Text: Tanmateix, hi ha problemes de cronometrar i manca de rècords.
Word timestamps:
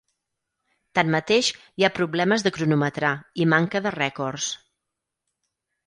Tanmateix, 0.99 1.51
hi 1.81 1.85
ha 1.85 1.91
problemes 1.99 2.47
de 2.49 2.55
cronometrar 2.57 3.13
i 3.45 3.51
manca 3.55 3.87
de 3.89 3.97
rècords. 4.01 4.53